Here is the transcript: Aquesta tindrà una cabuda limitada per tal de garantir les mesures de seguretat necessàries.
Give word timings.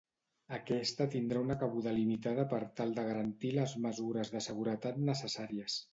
Aquesta 0.55 1.05
tindrà 1.15 1.43
una 1.45 1.57
cabuda 1.63 1.93
limitada 1.97 2.47
per 2.55 2.61
tal 2.81 2.97
de 3.01 3.03
garantir 3.11 3.55
les 3.59 3.77
mesures 3.87 4.33
de 4.37 4.43
seguretat 4.51 4.99
necessàries. 5.13 5.83